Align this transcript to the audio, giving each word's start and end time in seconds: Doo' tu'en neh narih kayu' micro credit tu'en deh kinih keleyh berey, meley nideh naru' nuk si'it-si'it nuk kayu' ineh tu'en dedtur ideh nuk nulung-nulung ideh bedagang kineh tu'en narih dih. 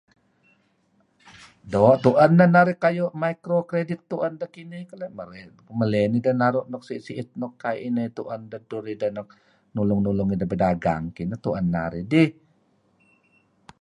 Doo' 1.71 1.99
tu'en 2.03 2.31
neh 2.37 2.49
narih 2.55 2.77
kayu' 2.83 3.13
micro 3.23 3.57
credit 3.71 3.99
tu'en 4.09 4.33
deh 4.39 4.49
kinih 4.55 4.83
keleyh 4.89 5.11
berey, 5.17 5.45
meley 5.79 6.05
nideh 6.11 6.35
naru' 6.41 6.67
nuk 6.71 6.83
si'it-si'it 6.87 7.29
nuk 7.41 7.53
kayu' 7.63 7.83
ineh 7.89 8.07
tu'en 8.17 8.41
dedtur 8.51 8.83
ideh 8.93 9.11
nuk 9.17 9.27
nulung-nulung 9.75 10.29
ideh 10.35 10.49
bedagang 10.51 11.03
kineh 11.15 11.39
tu'en 11.43 11.65
narih 11.75 12.03
dih. 12.11 12.29